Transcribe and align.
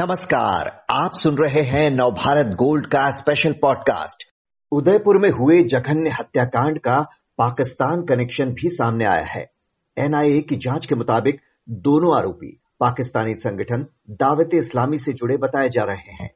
नमस्कार, 0.00 0.84
आप 0.90 1.12
सुन 1.12 1.36
रहे 1.38 1.60
हैं 1.60 1.90
नवभारत 1.90 2.46
गोल्ड 2.46 2.86
का 2.86 3.10
स्पेशल 3.10 3.52
पॉडकास्ट 3.52 4.24
उदयपुर 4.72 5.18
में 5.18 5.30
हुए 5.30 5.62
जघन्य 5.62 6.10
हत्याकांड 6.10 6.78
का 6.78 7.00
पाकिस्तान 7.38 8.02
कनेक्शन 8.02 8.50
भी 8.50 8.68
सामने 8.68 9.04
आया 9.04 9.26
है। 9.26 9.50
एनआईए 9.98 10.40
की 10.40 10.56
जाँच 10.56 10.86
के 10.86 10.94
मुताबिक 10.94 11.40
दोनों 11.68 12.18
आरोपी 12.18 12.60
पाकिस्तानी 12.80 13.34
संगठन 13.34 13.86
दावत 14.10 14.50
इस्लामी 14.54 14.98
से 14.98 15.12
जुड़े 15.12 15.36
बताए 15.36 15.68
जा 15.68 15.84
रहे 15.84 16.12
हैं। 16.12 16.30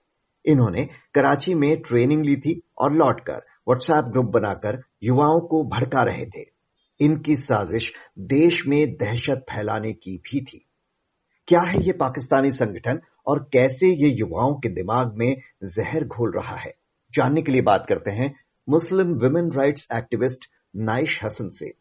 इन्होंने 0.47 0.89
कराची 1.15 1.55
में 1.55 1.77
ट्रेनिंग 1.77 2.25
ली 2.25 2.37
थी 2.37 2.63
और 2.79 2.93
लौटकर 2.93 3.43
व्हाट्सएप 3.69 4.05
ग्रुप 4.05 4.27
बनाकर 4.27 4.83
युवाओं 5.03 5.41
को 5.41 5.65
भड़का 5.65 6.03
रहे 6.03 6.27
थे। 6.27 6.47
इनकी 7.01 7.37
साजिश 7.37 7.93
देश 8.19 8.67
में 8.67 8.97
दहशत 8.97 9.45
फैलाने 9.51 9.93
की 9.93 10.17
भी 10.17 10.41
थी। 10.41 10.67
क्या 11.47 11.61
है 11.61 11.83
ये 11.83 11.93
पाकिस्तानी 11.93 12.51
संगठन 12.51 13.01
और 13.27 13.51
कैसे 13.53 13.87
ये 13.89 14.09
युवाओं 14.09 14.55
के 14.55 14.69
दिमाग 14.69 15.15
में 15.17 15.37
जहर 15.65 16.05
घोल 16.05 16.33
रहा 16.33 16.57
है? 16.57 16.75
जानने 17.15 17.43
के 17.43 17.53
लिए 17.53 17.63
बात 17.63 17.87
करते 17.87 18.11
हैं 18.11 18.35
Muslim 18.69 19.07
women 19.07 19.53
rights 19.53 19.89
activist 19.95 20.51
Naish 20.77 21.25
Hasan 21.25 21.49
से। 21.49 21.75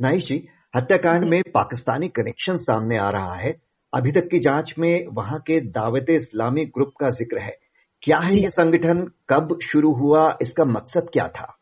नाइश 0.00 0.26
जी, 0.26 0.48
हत्याकांड 0.76 1.24
में 1.24 1.42
पाकिस्तानी 1.54 2.08
कनेक्शन 2.08 2.56
सामने 2.56 2.96
आ 2.96 3.10
रहा 3.10 3.34
है। 3.34 3.60
अभी 3.94 4.12
तक 4.12 4.28
की 4.30 4.38
जाँच 4.38 4.74
में 4.78 5.06
वहाँ 5.06 5.40
के 5.40 5.60
दावत 5.60 6.06
इस्लामी 6.10 6.64
ग्रुप 6.64 6.92
का 7.00 7.08
ज़िक्र 7.08 7.38
है। 7.38 7.58
क्या 8.02 8.18
है 8.18 8.36
ये 8.36 8.48
संगठन? 8.48 9.10
कब 9.28 9.58
शुरू 9.60 9.92
हुआ? 9.92 10.38
इसका 10.42 10.64
मकसद 10.64 11.10
क्या 11.12 11.28
था? 11.28 11.58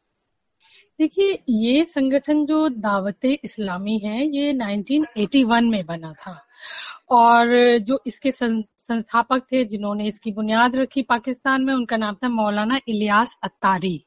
देखिए, 0.98 1.42
ये 1.48 1.84
संगठन 1.84 2.46
जो 2.46 2.68
दावत 2.68 3.18
इस्लामी 3.24 3.98
है, 4.04 4.36
ये 4.36 4.52
1981 4.52 5.70
में 5.70 5.86
बना 5.86 6.12
था। 6.12 6.46
और 7.10 7.78
जो 7.78 7.98
इसके 8.06 8.30
संस्थापक 8.30 9.42
थे 9.52 9.64
जिन्होंने 9.64 10.06
इसकी 10.06 10.32
बुनियाद 10.32 10.76
रखी 10.76 11.02
पाकिस्तान 11.02 11.62
में, 11.62 11.74
उनका 11.74 11.96
नाम 11.96 12.14
था 12.14 12.28
मौलाना 12.28 12.78
इलियास 12.88 13.36
अतारी 13.42 14.04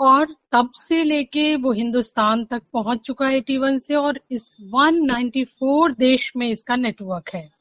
और 0.00 0.34
तब 0.52 0.70
से 0.74 1.02
लेके 1.04 1.54
वो 1.56 1.72
हिंदुस्तान 1.72 2.44
तक 2.44 2.62
पहुँच 2.72 3.00
चुका 3.00 3.26
है 3.26 3.36
एटी 3.36 3.58
से 3.78 3.94
और 3.94 4.20
इस 4.30 4.56
194 4.74 5.90
देश 5.98 6.32
में 6.36 6.50
इसका 6.50 6.76
नेटवर्क 6.76 7.30
है। 7.34 7.57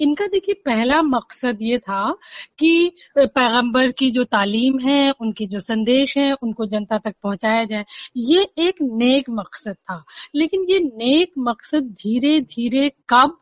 इनका 0.00 0.26
देखिए 0.26 0.54
पहला 0.66 1.00
मकसद 1.02 1.58
ये 1.62 1.78
था 1.78 2.02
कि 2.58 2.90
पैगंबर 3.18 3.90
की 3.90 4.10
जो 4.10 4.24
तालीम 4.24 4.78
है, 4.78 5.10
उनकी 5.20 5.46
जो 5.46 5.60
संदेश 5.60 6.16
है, 6.18 6.32
उनको 6.42 6.66
जनता 6.66 6.98
तक 6.98 7.14
पहुँचाया 7.22 7.64
जाए। 7.64 7.84
ये 8.16 8.42
एक 8.58 8.82
नेक 8.82 9.30
मकसद 9.30 9.74
था। 9.74 10.02
लेकिन 10.34 10.66
ये 10.70 10.78
नेक 10.78 11.32
मकसद 11.38 11.90
धीरे 12.02 12.40
धीरे 12.40 12.88
कब 13.10 13.36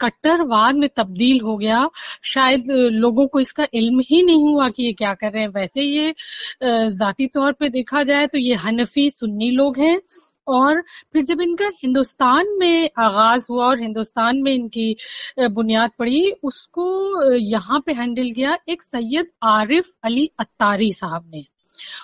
कट्टरवाद 0.00 0.74
में 0.74 0.88
तब्दील 0.96 1.40
हो 1.40 1.56
गया? 1.56 1.86
शायद 2.24 2.70
लोगों 2.92 3.26
को 3.26 3.40
इसका 3.40 3.66
इल्म 3.74 4.00
ही 4.00 4.22
नहीं 4.22 4.48
हुआ 4.48 4.68
कि 4.68 4.86
ये 4.86 4.92
क्या 4.92 5.14
कर 5.14 5.32
रहे 5.32 5.42
हैं। 5.42 5.48
वैसे 5.50 5.82
ये 5.82 6.14
जाती 6.62 7.26
तौर 7.26 7.52
पे 7.52 7.68
देखा 7.68 8.02
जाए 8.02 8.26
तो 8.26 8.38
ये 8.38 8.54
हनफी 8.56 9.08
सुन्नी 9.10 9.50
लोग 9.50 9.78
हैं। 9.78 9.98
और 10.50 10.80
फिर 11.12 11.24
जब 11.24 11.40
इनका 11.40 11.70
हिंदुस्तान 11.82 12.46
में 12.58 12.90
आगाज़ 12.98 13.46
हुआ 13.50 13.66
और 13.66 13.80
हिंदुस्तान 13.80 14.42
में 14.42 14.52
इनकी 14.54 14.94
बुनियाद 15.40 15.90
पड़ी, 15.98 16.32
उसको 16.44 16.86
यहाँ 17.34 17.80
पे 17.80 17.92
हैंडल 17.92 18.30
किया 18.32 18.56
एक 18.68 18.82
सैयद 18.82 19.26
आरिफ 19.42 19.90
अली 20.04 20.28
अत्तारी 20.40 20.90
साहब 20.92 21.30
ने। 21.34 21.44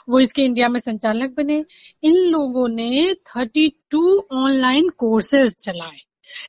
वो 0.08 0.20
इसके 0.20 0.42
इंडिया 0.42 0.68
में 0.68 0.80
संचालक 0.80 1.34
बने। 1.36 1.64
इन 2.02 2.14
लोगों 2.14 2.68
ने 2.68 3.14
32 3.14 4.20
ऑनलाइन 4.32 4.88
कोर्सेज 4.88 5.56
चलाए। 5.64 6.00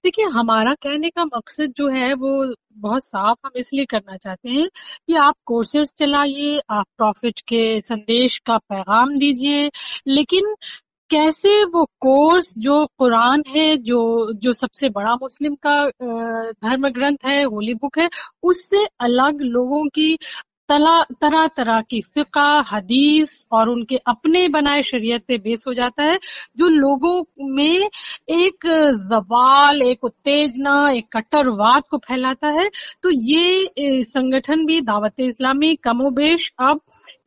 देखिए, 0.04 0.26
हमारा 0.26 0.74
कहने 0.74 1.10
का 1.10 1.26
मकसद 1.26 1.74
जो 1.78 1.88
है, 1.90 2.14
वो 2.14 2.56
बहुत 2.78 3.06
साफ़ 3.06 3.38
हम 3.46 3.52
इसलिए 3.58 3.86
करना 3.86 4.18
चाहते 4.18 4.50
हैं 4.50 4.68
कि 5.08 5.16
आप 5.16 5.36
कोर्सेज 5.46 5.94
चलाइए, 5.98 6.60
आप 6.70 6.86
प्रॉफिट 6.98 7.40
के 7.40 7.82
संदेश 7.82 8.38
का 8.38 8.58
पैगाम 8.58 9.18
दीजिए, 9.18 9.70
लेकिन 10.08 10.54
कैसे 11.10 11.64
वो 11.64 11.84
कोर्स 12.02 12.54
जो 12.58 12.86
कुरान 12.98 13.44
है, 13.48 13.78
जो 13.78 14.34
जो 14.34 14.52
सबसे 14.52 14.90
बड़ा 14.90 15.14
मुस्लिम 15.16 15.56
का 15.68 15.90
धर्म 16.68 16.90
ग्रंथ 16.90 17.26
है, 17.26 17.44
होली 17.44 17.74
बुक 17.74 18.00
है, 18.00 18.10
उससे 18.44 18.86
अलग 19.00 19.42
लोगों 19.42 19.86
की 19.88 20.18
तरह 20.70 21.48
तरह 21.48 21.82
की 21.82 22.02
फिका, 22.02 22.66
हदीस 22.72 23.48
और 23.52 23.70
उनके 23.70 23.98
अपने 24.08 24.48
बनाए 24.48 24.82
शरीयत 24.84 25.24
पे 25.28 25.38
बेस 25.38 25.64
हो 25.68 25.74
जाता 25.74 26.04
है, 26.04 26.18
जो 26.58 26.68
लोगों 26.68 27.24
में 27.56 27.90
एक 28.30 28.68
जवाल, 29.12 29.82
एक 29.82 30.04
उत्तेजना, 30.04 30.90
एक 30.92 31.08
कट्टरवाद 31.14 31.84
को 31.92 31.98
फैलाता 31.98 32.48
है। 32.62 32.68
तो 33.04 33.10
ये 33.10 34.04
संगठन 34.04 34.66
भी 34.66 34.82
दावत 34.82 35.20
इस्लामी 35.20 35.76
कमोबेश 35.76 36.52
अब 36.60 36.82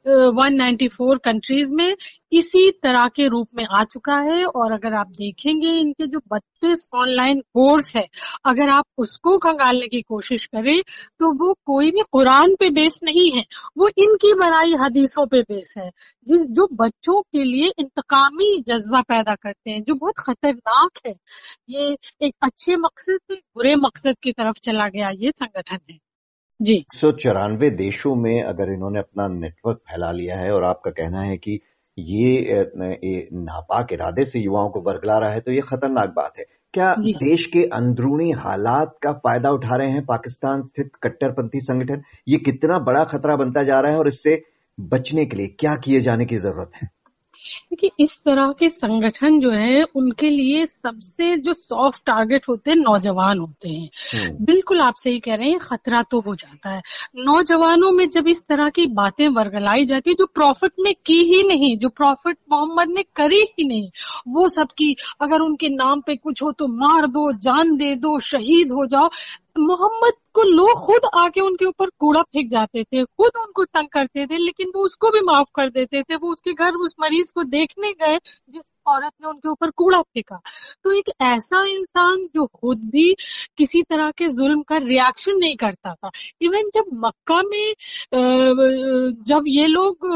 194 0.06 1.19
कंट्रीज़ 1.19 1.72
में 1.75 1.94
इसी 2.33 2.71
तरह 2.83 3.06
के 3.09 3.27
रूप 3.28 3.49
में 3.56 3.65
आ 3.81 3.84
चुका 3.84 4.16
है। 4.21 4.44
और 4.44 4.72
अगर 4.72 4.94
आप 4.94 5.09
देखेंगे 5.09 5.69
इनके 5.81 6.06
जो 6.06 6.19
32 6.33 6.87
ऑनलाइन 6.94 7.41
कोर्स 7.41 7.94
है, 7.97 8.06
अगर 8.44 8.69
आप 8.69 8.84
उसको 8.99 9.37
खंगालने 9.39 9.89
की 9.89 10.00
कोशिश 10.03 10.47
करें 10.47 10.81
तो 11.19 11.33
वो 11.39 11.53
कोई 11.66 11.91
भी 11.91 12.03
कुरान 12.12 12.55
पे 12.60 12.71
बेस 12.71 13.00
नहीं 13.05 13.31
है। 13.37 13.44
वो 13.78 13.89
इनकी 13.99 14.33
बनाई 14.34 14.75
हदीसों 14.81 15.27
पे 15.27 15.43
बेस 15.43 15.75
है। 15.78 15.91
जिस, 16.28 16.41
जो 16.41 16.69
बच्चों 16.72 17.21
के 17.22 17.44
लिए 17.44 17.71
इंतकामी 17.78 18.60
जज्बा 18.69 19.00
पैदा 19.03 19.34
करते 19.34 19.71
हैं, 19.71 19.83
जो 19.83 19.94
बहुत 19.94 20.15
खतरनाक 20.19 20.99
है। 21.06 21.15
ये 21.69 21.97
एक 22.22 22.34
अच्छे 22.43 22.77
मकसद 22.77 23.19
से 23.28 23.34
बुरे 23.34 23.75
मकसद 23.77 24.15
की 24.22 24.33
तरफ़ 24.33 24.56
चला 24.65 24.89
गया 24.89 25.10
ये 25.10 25.31
संगठन 25.31 25.78
है। 25.91 25.99
जी। 26.60 26.75
सौ 26.94 27.10
चौरानवे 27.12 27.69
देशों 27.71 28.15
में 28.15 28.43
अगर 28.43 28.72
इन्होंने 28.72 28.98
अपना 28.98 29.26
नेटवर्क 29.31 29.78
फैला 29.91 30.10
लिया 30.12 30.37
है 30.38 30.50
और 30.53 30.65
आपका 30.65 30.91
कहना 30.91 31.21
है 31.21 31.37
कि 31.38 31.59
ये 31.98 32.69
नापाक 32.75 33.93
इरादे 33.93 34.25
से 34.25 34.41
युवाओं 34.41 34.69
को 34.71 34.81
बरगला 34.81 35.19
रहा 35.19 35.31
है 35.31 35.41
तो 35.41 35.53
ये 35.53 35.60
खतरनाक 35.60 36.12
बात 36.16 36.38
है। 36.38 36.44
क्या 36.75 36.94
देश 37.00 37.44
के 37.47 37.65
अंदरूनी 37.75 38.31
हालात 38.38 38.94
का 39.03 39.12
फ़ायदा 39.15 39.50
उठा 39.50 39.76
रहे 39.76 39.91
हैं 39.91 40.04
पाकिस्तान 40.06 40.62
स्थित 40.62 40.91
कट्टरपंथी 41.03 41.60
संगठन? 41.60 42.03
ये 42.28 42.38
कितना 42.38 42.78
बड़ा 42.84 43.04
खतरा 43.06 43.37
बनता 43.37 43.62
जा 43.62 43.81
रहा 43.81 43.92
है 43.92 43.98
और 43.98 44.09
इससे 44.09 44.41
बचने 44.78 45.25
के 45.27 45.37
लिए 45.37 45.56
क्या 45.60 45.75
किए 45.77 46.00
जाने 46.00 46.27
की 46.27 46.37
ज़रूरत 46.38 46.71
है? 46.82 46.88
देखिए 47.71 47.91
इस 48.01 48.17
तरह 48.21 48.53
के 48.59 48.69
संगठन 48.71 49.39
जो 49.41 49.51
है 49.53 49.83
उनके 49.97 50.31
लिए 50.31 50.65
सबसे 50.67 51.37
जो 51.39 51.53
सॉफ्ट 51.55 52.03
टारगेट 52.06 52.49
होते 52.49 52.71
हैं 52.71 52.77
नौजवान 52.78 53.39
होते 53.39 53.69
हैं 53.69 53.89
हम्म। 54.15 54.45
बिल्कुल 54.45 54.81
आप 54.81 54.95
सही 54.97 55.19
कह 55.21 55.34
रहे 55.34 55.51
हैं 55.51 55.59
खतरा 55.61 56.03
तो 56.03 56.21
हो 56.21 56.34
जाता 56.34 56.71
है 56.71 56.83
नौजवानों 57.21 57.91
में 57.93 58.09
जब 58.11 58.28
इस 58.28 58.43
तरह 58.43 58.69
की 58.71 58.87
बातें 58.95 59.27
वर्गलाई 59.31 59.84
जाती 59.84 60.11
है 60.11 60.15
जो 60.15 60.27
प्रॉफिट 60.34 60.73
ने 60.78 60.93
की 61.06 61.19
ही 61.25 61.43
नहीं 61.49 61.77
जो 61.78 61.89
प्रॉफिट 61.95 62.37
मोहम्मद 62.53 62.95
ने 62.95 63.03
करी 63.17 63.43
ही 63.51 63.69
नहीं 63.69 63.91
वो 64.28 64.49
सब 64.49 64.72
की 64.78 64.95
अगर 65.21 65.41
उनके 65.41 65.69
नाम 65.69 66.01
पे 66.01 66.17
कुछ 66.17 66.43
हो 66.43 66.53
तो 66.53 66.67
मार 66.78 67.07
दो 67.09 67.31
जान 67.41 67.77
दे 67.77 67.95
दो 67.99 68.19
शहीद 68.25 68.72
हो 68.72 68.87
जाओ 68.87 69.09
मोहम्मद 69.60 70.12
को 70.34 70.43
लोग 70.43 70.78
खुद 70.87 71.09
आके 71.16 71.41
उनके 71.41 71.65
ऊपर 71.65 71.88
कूड़ा 72.00 72.22
फेंक 72.22 72.50
जाते 72.50 72.82
थे, 72.84 73.04
खुद 73.04 73.38
उनको 73.41 73.65
तंग 73.65 73.88
करते 73.93 74.26
थे, 74.26 74.38
लेकिन 74.38 74.71
वो 74.75 74.84
उसको 74.84 75.10
भी 75.10 75.21
माफ़ 75.25 75.48
कर 75.54 75.71
देते 75.71 76.03
थे, 76.03 76.16
वो 76.16 76.32
उसके 76.32 76.53
घर, 76.53 76.75
उस 76.76 76.94
मरीज़ 77.00 77.32
को 77.34 77.43
देखने 77.44 77.93
गए, 77.94 78.19
जिस 78.48 78.62
औरत 78.87 79.12
ने 79.22 79.28
उनके 79.28 79.48
ऊपर 79.48 79.71
कूड़ा 79.71 80.00
फेंका। 80.03 80.41
तो 80.84 80.93
एक 80.93 81.10
ऐसा 81.22 81.65
इंसान 81.66 82.26
जो 82.34 82.47
खुद 82.54 82.78
भी 82.93 83.12
किसी 83.59 83.82
तरह 83.82 84.10
के 84.10 84.28
जुल्म 84.28 84.62
का 84.62 84.76
रिएक्शन 84.78 85.38
नहीं 85.38 85.56
करता 85.56 85.94
था। 85.94 86.10
इवन 86.42 86.71
जब 86.75 86.84
मक्का 87.04 87.42
में 87.42 87.75
जब 89.27 89.44
ये 89.48 89.66
लोग 89.66 90.09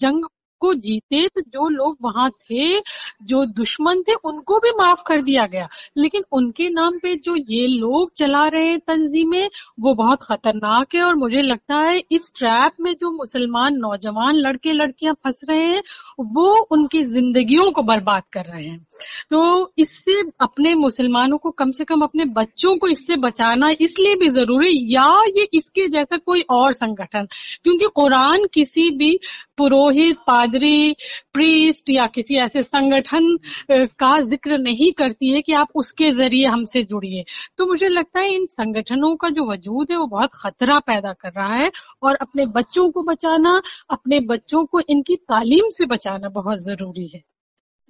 जंग 0.00 0.24
को 0.66 0.74
जीते 0.74 1.26
तो 1.28 1.40
जो 1.40 1.68
लोग 1.68 1.96
वहाँ 2.02 2.30
थे, 2.30 2.80
जो 3.22 3.44
दुश्मन 3.46 4.02
थे, 4.02 4.14
उनको 4.24 4.58
भी 4.58 4.70
माफ़ 4.70 5.02
कर 5.06 5.22
दिया 5.22 5.46
गया। 5.46 5.68
लेकिन 5.96 6.22
उनके 6.32 6.68
नाम 6.70 6.98
पे 6.98 7.14
जो 7.16 7.36
ये 7.36 7.66
लोग 7.66 8.10
चला 8.16 8.46
रहे 8.48 8.66
हैं 8.66 8.78
तंजीमें 8.78 9.48
वो 9.80 9.94
बहुत 9.94 10.18
खतरनाक 10.22 10.94
है 10.94 11.02
और 11.02 11.14
मुझे 11.14 11.42
लगता 11.42 11.76
है 11.76 11.98
इस 12.12 12.32
ट्रैप 12.36 12.72
में 12.80 12.92
जो 12.94 13.10
मुसलमान 13.10 13.74
नौजवान 13.76 14.34
लड़के 14.36 14.72
लड़कियाँ 14.72 15.14
फंस 15.14 15.46
रहे 15.50 15.64
हैं, 15.64 15.82
वो 16.20 16.52
उनकी 16.70 17.02
जिंदगियों 17.04 17.70
को 17.70 17.82
बर्बाद 17.82 18.22
कर 18.32 18.44
रहे 18.44 18.64
हैं। 18.64 18.86
तो 19.30 19.72
इससे 19.78 20.20
अपने 20.40 20.74
मुसलमानों 20.74 21.38
को 21.38 21.50
कम 21.50 21.70
से 21.70 21.84
कम 21.84 22.00
अपने 22.00 22.24
बच्चों 22.24 22.76
को 22.76 22.88
इससे 22.88 23.16
बचाना 23.16 23.70
इसलिए 23.80 24.14
भी 24.14 24.28
ज़रूरी 24.28 24.94
या 24.94 25.08
ये 25.36 25.48
इसके 25.54 25.88
जैसा 25.88 26.16
कोई 26.16 26.44
और 26.50 26.72
संगठन? 26.72 27.26
क्योंकि 27.64 27.86
कुरान 27.94 28.46
किसी 28.54 28.90
भी 28.90 29.18
पुरोहित, 29.58 30.16
पादरी 30.26 30.92
प्रीस्ट 31.34 31.90
या 31.90 32.06
किसी 32.06 32.36
ऐसे 32.36 32.62
संगठन 32.62 33.36
का 33.72 34.20
ज़िक्र 34.22 34.58
नहीं 34.58 34.90
करती 34.92 35.32
है 35.32 35.40
कि 35.42 35.52
आप 35.52 35.68
उसके 35.74 36.10
ज़रिए 36.12 36.46
हमसे 36.46 36.82
जुड़िए। 36.82 37.24
तो 37.58 37.66
मुझे 37.66 37.88
लगता 37.88 38.20
है 38.20 38.34
इन 38.34 38.46
संगठनों 38.46 39.14
का 39.16 39.28
जो 39.28 39.50
वजूद 39.52 39.90
है 39.90 39.96
वो 39.96 40.06
बहुत 40.06 40.30
खतरा 40.34 40.78
पैदा 40.78 41.12
कर 41.12 41.32
रहा 41.32 41.54
है 41.54 41.70
और 42.02 42.16
अपने 42.16 42.46
बच्चों 42.46 42.90
को 42.90 43.02
बचाना, 43.02 43.60
अपने 43.90 44.20
बच्चों 44.26 44.64
को 44.64 44.80
इनकी 44.80 45.16
तालीम 45.16 45.70
से 45.70 45.86
बचाना 45.86 46.28
बहुत 46.30 46.58
ज़रूरी 46.58 47.06
है। 47.08 47.22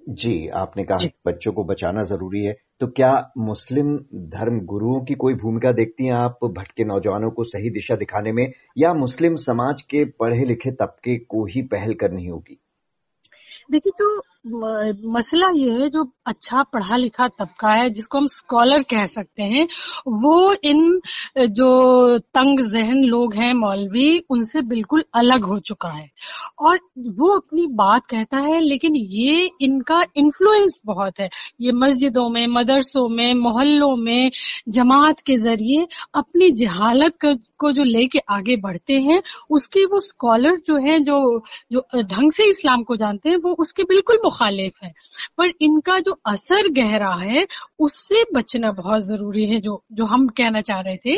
जी 0.07 0.47
आपने 0.47 0.83
कहा 0.83 0.97
जी। 0.97 1.11
बच्चों 1.25 1.51
को 1.53 1.63
बचाना 1.63 2.03
ज़रूरी 2.03 2.43
है 2.43 2.55
तो 2.79 2.87
क्या 2.87 3.31
मुस्लिम 3.37 3.97
धर्म 4.13 4.59
गुरुओं 4.59 4.99
की 5.05 5.13
कोई 5.13 5.33
भूमिका 5.33 5.71
देखती 5.71 6.05
हैं 6.05 6.13
आप 6.13 6.39
भटके 6.45 6.83
नौजवानों 6.83 7.31
को 7.31 7.43
सही 7.43 7.69
दिशा 7.69 7.95
दिखाने 7.95 8.31
में 8.31 8.53
या 8.77 8.93
मुस्लिम 8.93 9.35
समाज 9.35 9.81
के 9.81 10.05
पढ़े 10.05 10.45
लिखे 10.45 10.71
तबके 10.71 11.17
को 11.17 11.45
ही 11.45 11.61
पहल 11.61 11.93
करनी 11.93 12.25
होगी 12.27 12.59
देखिए 13.71 13.91
तो 13.99 14.23
मसला 15.05 15.47
ये 15.55 15.71
है, 15.71 15.89
जो 15.89 16.11
अच्छा 16.25 16.63
पढ़ा 16.63 16.95
लिखा 16.97 17.27
तबका 17.27 17.69
है, 17.69 17.89
जिसको 17.89 18.17
हम 18.17 18.27
स्कॉलर 18.27 18.83
कह 18.83 19.05
सकते 19.05 19.43
हैं, 19.43 19.67
वो 20.07 20.53
इन, 20.63 21.01
जो 21.37 22.17
तंग 22.17 22.59
जहन 22.59 23.03
लोग 23.03 23.33
हैं 23.33 23.53
मौलवी, 23.53 24.23
उनसे 24.29 24.61
बिल्कुल 24.61 25.03
अलग 25.13 25.43
हो 25.43 25.59
चुका 25.59 25.89
है। 25.89 26.09
और 26.59 26.79
वो 26.97 27.35
अपनी 27.35 27.67
बात 27.67 28.05
कहता 28.05 28.37
है, 28.37 28.59
लेकिन 28.61 28.95
ये 28.95 29.49
इनका 29.61 30.01
इन्फ्लुएंस 30.15 30.81
बहुत 30.85 31.19
है। 31.19 31.29
ये 31.61 31.71
मस्जिदों 31.71 32.29
में, 32.29 32.47
मदरसों 32.47 33.09
में, 33.09 33.33
मोहल्लों 33.33 33.95
में, 33.95 34.31
जमात 34.69 35.19
के 35.19 35.35
ज़रिए 35.35 35.87
अपनी 36.15 36.51
जहालत 36.51 37.13
को 37.59 37.71
जो 37.71 37.83
लेके 37.83 38.19
आगे 38.29 38.55
बढ़ते 38.55 38.93
हैं, 38.93 39.21
उसके 39.51 39.85
वो 39.85 39.99
स्कॉलर 39.99 40.57
जो 40.67 40.77
है, 40.77 40.99
जो 40.99 41.43
जो 41.71 41.79
ढंग 41.95 42.31
से 42.31 42.49
इस्लाम 42.49 42.83
को 42.83 42.95
जानते 42.95 43.29
हैं, 43.29 43.37
वो 43.37 43.55
उसके 43.59 43.83
बिल्कुल 43.83 44.17
मुखालिफ 44.37 44.73
है। 44.83 44.93
पर 45.37 45.51
इनका 45.61 45.99
जो 45.99 46.19
असर 46.25 46.67
गहरा 46.67 47.13
है, 47.15 47.47
उससे 47.79 48.23
बचना 48.35 48.71
बहुत 48.71 49.01
ज़रूरी 49.01 49.45
है, 49.45 49.59
जो 49.61 49.83
जो 49.91 50.05
हम 50.05 50.27
कहना 50.27 50.61
चाह 50.61 50.79
रहे 50.81 50.97
थे 50.97 51.15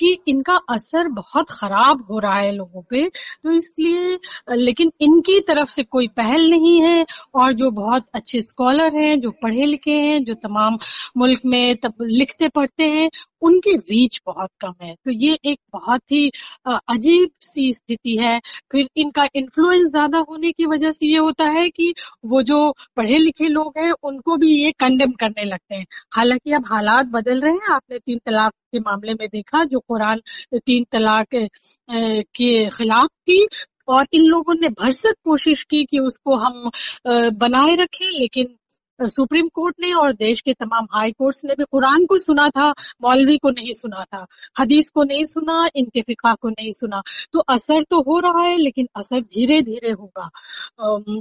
कि 0.00 0.18
इनका 0.28 0.56
असर 0.70 1.08
बहुत 1.08 1.46
खराब 1.50 2.06
हो 2.10 2.18
रहा 2.18 2.38
है 2.38 2.52
लोगों 2.52 2.82
पे। 2.82 3.08
तो 3.44 3.50
इसलिए, 3.50 4.18
लेकिन 4.56 4.92
इनकी 5.00 5.40
तरफ़ 5.40 5.70
से 5.70 5.82
कोई 5.82 6.08
पहल 6.08 6.50
नहीं 6.50 6.80
है, 6.82 7.06
और 7.34 7.52
जो 7.52 7.70
बहुत 7.70 8.04
अच्छे 8.14 8.40
स्कॉलर 8.40 8.96
हैं, 8.96 9.20
जो 9.20 9.30
पढ़े 9.30 9.66
लिखे 9.66 9.90
हैं, 9.90 10.24
जो 10.24 10.34
तमाम 10.34 10.78
मुल्क 11.16 11.40
में 11.46 11.76
तब 11.76 11.94
लिखते 12.02 12.48
पढ़ते 12.48 12.84
हैं 12.84 13.10
उनकी 13.42 13.76
रीच 13.78 14.20
बहुत 14.26 14.50
कम 14.60 14.74
है। 14.82 14.94
तो 14.96 15.10
ये 15.12 15.38
एक 15.44 15.58
बहुत 15.72 16.00
ही 16.12 16.30
अजीब 16.66 17.30
सी 17.42 17.72
स्थिति 17.72 18.16
है। 18.18 18.38
फिर 18.72 18.88
इनका 18.96 19.26
इन्फ्लुएंस 19.36 19.90
ज़्यादा 19.90 20.18
होने 20.28 20.52
की 20.52 20.66
वजह 20.66 20.92
से 20.92 21.06
ये 21.06 21.18
होता 21.18 21.44
है 21.50 21.68
कि 21.70 21.92
वो 22.26 22.42
जो 22.44 22.60
पढ़े 22.96 23.18
लिखे 23.18 23.48
लोग 23.48 23.78
हैं, 23.78 23.92
उनको 24.02 24.36
भी 24.36 24.52
ये 24.54 24.72
कंडेम 24.80 25.12
करने 25.20 25.44
लगते 25.44 25.74
हैं। 25.74 25.84
हालाँकि 26.16 26.52
अब 26.52 26.64
हालात 26.70 27.06
बदल 27.08 27.40
रहे 27.40 27.52
हैं। 27.52 27.74
आपने 27.74 27.98
तीन 27.98 28.18
तलाक 28.26 28.52
के 28.72 28.78
मामले 28.80 29.14
में 29.14 29.26
देखा 29.28 29.64
जो 29.66 29.80
कुरान 29.80 30.20
तीन 30.56 30.84
तलाक 30.92 31.26
के 31.30 32.68
खिलाफ 32.70 33.08
थी 33.28 33.46
और 33.88 34.06
इन 34.12 34.22
लोगों 34.22 34.54
ने 34.54 34.68
भरसक 34.70 35.14
कोशिश 35.24 35.62
की 35.64 35.84
कि 35.84 35.98
उसको 35.98 36.36
हम 36.36 36.70
बनाए 37.06 37.74
रखें, 37.76 38.06
लेकिन 38.10 38.54
सुप्रीम 39.00 39.48
कोर्ट 39.48 39.74
ने 39.80 39.92
और 39.92 40.12
देश 40.12 40.40
के 40.40 40.52
तमाम 40.54 40.86
हाई 40.92 41.12
कोर्ट्स 41.12 41.44
ने 41.44 41.54
भी 41.54 41.64
कुरान 41.72 42.04
को 42.06 42.18
सुना 42.18 42.48
था, 42.48 42.68
मौलवी 43.02 43.36
को 43.38 43.50
नहीं 43.50 43.72
सुना 43.72 44.04
था, 44.04 44.24
हदीस 44.60 44.90
को 44.90 45.02
नहीं 45.04 45.24
सुना, 45.24 45.68
इनके 45.76 46.02
फिका 46.02 46.34
को 46.34 46.48
नहीं 46.48 46.72
सुना। 46.72 47.02
तो 47.32 47.40
असर 47.48 47.82
तो 47.82 48.00
हो 48.02 48.18
रहा 48.20 48.44
है, 48.44 48.56
लेकिन 48.58 48.88
असर 48.96 49.20
धीरे 49.20 49.60
धीरे 49.62 49.90
होगा 49.92 50.30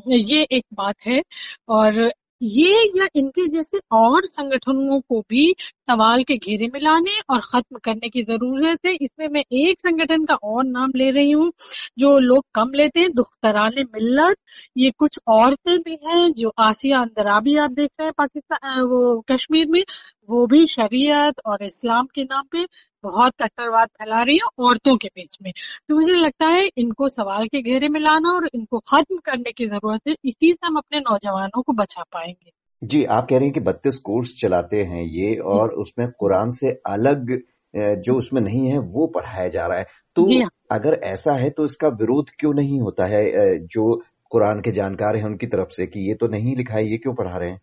ये 0.10 0.42
एक 0.52 0.66
बात 0.74 0.96
है। 1.08 1.22
और 1.70 2.12
ये 2.42 2.84
या 2.98 3.08
इनके 3.16 3.48
जैसे 3.48 3.80
और 3.92 4.26
संगठनों 4.26 5.00
को 5.02 5.20
भी 5.30 5.54
सवाल 5.90 6.24
के 6.24 6.36
घेरे 6.38 6.68
में 6.68 6.80
लाने 6.82 7.20
और 7.30 7.40
खत्म 7.52 7.78
करने 7.84 8.10
की 8.10 8.24
ज़रूरत 8.24 8.86
है। 8.86 8.94
इसमें 8.96 9.28
मैं 9.28 9.44
एक 9.54 9.80
संगठन 9.80 10.26
का 10.26 10.36
और 10.36 10.64
नाम 10.66 10.92
ले 10.96 11.10
रही 11.12 11.32
हूँ, 11.32 11.52
जो 12.00 12.18
लोग 12.20 12.46
कम 12.56 12.72
लेते 12.76 13.00
हैं 13.00 13.12
दुख्तरान 13.14 13.74
मिल्लत। 13.96 14.38
ये 14.78 14.92
कुछ 14.98 15.20
औरतें 15.28 15.78
भी 15.80 15.98
हैं, 16.06 16.32
जो 16.34 16.52
आसिया 16.60 17.00
अंदरा 17.02 17.40
भी 17.40 17.56
आप 17.58 17.72
देख 17.72 17.90
रहे 18.00 18.06
हैं 18.08 18.14
पाकिस्तान 18.18 18.82
वो 18.84 19.20
कश्मीर 19.32 19.68
में। 19.70 19.84
वो 20.30 20.46
भी 20.48 20.66
शरीयत 20.68 21.40
और 21.46 21.64
इस्लाम 21.64 22.06
के 22.16 22.24
नाम 22.24 22.44
पे 22.52 22.66
बहुत 23.04 23.34
कट्टरवाद 23.42 23.88
फैला 23.90 24.22
रही 24.24 24.38
है 24.38 24.48
औरतों 24.60 24.96
के 24.98 25.08
बीच 25.08 25.38
में। 25.42 25.52
तो 25.90 25.96
मुझे 25.96 26.14
लगता 26.14 26.48
है 26.48 26.66
इनको 26.78 27.08
सवाल 27.10 27.48
के 27.48 27.62
घेरे 27.62 27.88
में 27.90 28.00
लाना 28.00 28.32
और 28.32 28.50
इनको 28.54 28.80
खत्म 28.90 29.18
करने 29.26 29.52
की 29.52 29.68
ज़रूरत 29.68 30.08
है। 30.08 30.16
इसी 30.26 30.52
से 30.52 30.68
हम 30.68 30.78
अपने 30.78 31.00
नौजवानों 31.00 31.62
को 31.62 31.74
बचा 31.74 32.04
पाएँगे। 32.14 32.52
जी 32.82 33.04
आप 33.04 33.28
कह 33.30 33.36
रहे 33.36 33.46
हैं 33.46 33.54
कि 33.54 33.60
बत्तीस 33.60 33.96
कोर्स 33.98 34.34
चलाते 34.42 34.82
हैं 34.84 35.04
ये 35.04 35.36
और 35.36 35.74
उसमें 35.74 36.08
कुरान 36.20 36.50
से 36.50 36.70
अलग 36.88 37.32
जो 37.74 38.14
उसमें 38.14 38.42
नहीं 38.42 38.68
है 38.68 38.78
वो 38.78 39.08
पढ़ाया 39.08 39.48
जा 39.48 39.66
रहा 39.68 39.78
है। 39.78 39.86
तो 40.16 40.26
हाँ। 40.42 40.50
अगर 40.72 41.00
ऐसा 41.04 41.34
है 41.38 41.50
तो 41.50 41.66
इसका 41.66 41.88
विरोध 41.88 42.30
क्यों 42.40 42.54
नहीं 42.54 42.80
होता 42.82 43.06
है 43.06 43.24
जो 43.68 43.94
कुरान 44.32 44.62
के 44.62 44.72
जानकार 44.72 45.18
हैं 45.18 45.26
उनकी 45.26 45.48
तरफ़ 45.48 45.70
से 45.70 45.86
कि 45.88 46.08
ये 46.10 46.14
तो 46.14 46.28
नहीं 46.28 46.56
लिखा 46.56 46.76
है 46.76 46.86
ये 46.92 46.98
क्यों 46.98 47.14
पढ़ा 47.16 47.38
रहे 47.38 47.50
हैं? 47.50 47.60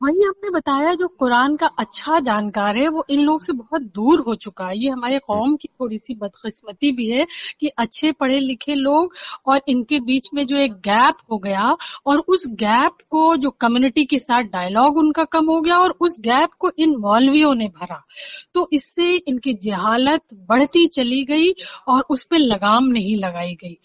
वही 0.00 0.26
आपने 0.28 0.50
बताया 0.50 0.92
जो 0.94 1.06
कुरान 1.08 1.56
का 1.56 1.66
अच्छा 1.78 2.18
जानकार 2.20 2.76
है, 2.76 2.88
वो 2.88 3.04
इन 3.10 3.20
लोग 3.20 3.42
से 3.42 3.52
बहुत 3.52 3.82
दूर 3.82 4.20
हो 4.20 4.34
चुका 4.34 4.66
है। 4.66 4.78
ये 4.78 4.88
हमारे 4.90 5.18
कौम 5.18 5.56
की 5.56 5.68
थोड़ी 5.80 5.98
सी 5.98 6.14
बदकिस्मती 6.14 6.92
भी 6.92 7.08
है 7.10 7.26
कि 7.60 7.68
अच्छे 7.68 8.12
पढ़े 8.12 8.38
लिखे 8.40 8.74
लोग 8.74 9.14
और 9.46 9.60
इनके 9.68 10.00
बीच 10.00 10.28
में 10.34 10.46
जो 10.46 10.56
एक 10.56 10.72
गैप 10.72 11.16
हो 11.30 11.38
गया 11.38 11.76
और 12.06 12.18
उस 12.18 12.46
गैप 12.48 12.96
को 13.10 13.36
जो 13.36 13.50
कम्युनिटी 13.50 14.04
के 14.04 14.18
साथ 14.18 14.42
डायलॉग 14.42 14.96
उनका 14.96 15.24
कम 15.24 15.46
हो 15.46 15.60
गया 15.60 15.76
और 15.76 15.94
उस 16.00 16.16
गैप 16.20 16.50
को 16.58 16.70
इन 16.78 16.96
मौलवियों 16.96 17.54
ने 17.54 17.66
भरा। 17.66 18.02
तो 18.54 18.68
इससे 18.72 19.14
इनकी 19.16 19.54
जहालत 19.54 20.22
बढ़ती 20.34 20.86
चली 20.86 21.24
गई 21.24 21.52
और 21.88 22.04
उस 22.10 22.24
पर 22.24 22.38
लगाम 22.38 22.84
नहीं 22.84 23.16
लगाई 23.16 23.54
गई। 23.54 23.78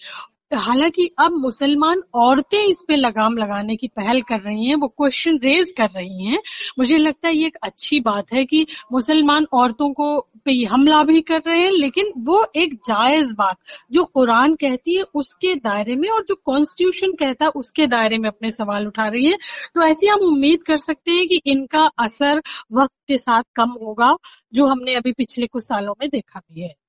हालाँकि 0.56 1.10
अब 1.20 1.32
मुसलमान 1.32 2.02
औरतें 2.14 2.58
इस 2.58 2.84
पे 2.88 2.96
लगाम 2.96 3.38
लगाने 3.38 3.76
की 3.76 3.88
पहल 3.88 4.22
कर 4.22 4.40
रही 4.40 4.68
हैं, 4.68 4.76
वो 4.76 4.88
क्वेश्चन 4.88 5.38
रेज 5.44 5.74
कर 5.78 5.90
रही 5.96 6.26
हैं। 6.26 6.40
मुझे 6.80 6.98
लगता 6.98 7.28
है 7.28 7.36
ये 7.36 7.48
एक 7.48 7.58
अच्छी 7.64 8.00
बात 8.00 8.34
है 8.34 8.46
कि 8.46 8.66
मुसलमान 8.92 9.46
औरतों 9.54 9.94
को 9.94 10.30
पे 10.46 10.52
हमला 10.64 11.04
भी 11.04 11.22
कर 11.22 11.42
रहे 11.48 11.60
हैं, 11.62 11.72
लेकिन 11.72 12.12
वो 12.18 12.46
एक 12.56 12.74
जायज़ 12.74 13.36
बात, 13.36 13.58
जो 13.92 14.04
कुरान 14.04 14.56
कहती 14.56 14.96
है 14.96 15.04
उसके 15.16 15.56
दायरे 15.56 15.96
में 15.96 16.10
और 16.10 16.26
जो 16.28 16.36
कॉन्स्टिट्यूशन 16.46 17.12
कहता 17.12 17.46
है 17.46 17.52
उसके 17.56 17.88
दायरे 17.88 18.18
में 18.18 18.30
अपने 18.30 18.52
सवाल 18.52 18.88
उठा 18.88 19.08
रही 19.08 19.26
है। 19.26 19.38
तो 19.76 19.82
ऐसी 19.82 20.08
हम 20.08 20.20
उम्मीद 20.20 20.64
कर 20.64 20.78
सकते 20.78 21.12
हैं 21.12 21.28
कि 21.28 21.42
इनका 21.46 21.88
असर 22.00 22.42
वक्त 22.74 22.94
के 23.08 23.18
साथ 23.18 23.44
कम 23.56 23.70
होगा, 23.70 24.16
जो 24.54 24.66
हमने 24.66 24.96
अभी 24.96 25.12
पिछले 25.12 25.48
कुछ 25.48 25.64
सालों 25.64 25.94
में 26.02 26.10
देखा 26.10 26.40
भी 26.40 26.62
है। 26.62 26.83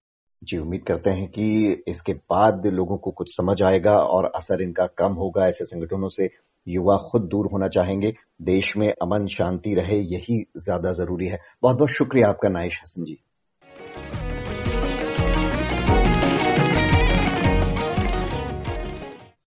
जी, 0.44 0.58
उम्मीद 0.58 0.82
करते 0.82 1.10
हैं 1.10 1.28
कि 1.28 1.44
इसके 1.88 2.12
बाद 2.12 2.66
लोगों 2.66 2.96
को 2.98 3.10
कुछ 3.10 3.36
समझ 3.36 3.62
आएगा 3.62 3.96
और 3.98 4.32
असर 4.34 4.62
इनका 4.62 4.86
कम 4.86 5.12
होगा। 5.12 5.46
ऐसे 5.46 5.64
संगठनों 5.64 6.08
से 6.08 6.30
युवा 6.66 6.96
खुद 6.96 7.22
दूर 7.22 7.46
होना 7.46 7.68
चाहेंगे। 7.68 8.12
देश 8.42 8.76
में 8.76 8.88
अमन, 9.02 9.26
शांति 9.26 9.74
रहे, 9.74 9.98
यही 9.98 10.44
ज़्यादा 10.56 10.92
ज़रूरी 10.92 11.26
है। 11.26 11.38
बहुत 11.62 11.76
बहुत 11.76 11.90
शुक्रिया 11.90 12.28
आपका 12.28 12.48
नाइश 12.48 12.80
हसन 12.82 13.04
जी। 13.04 13.18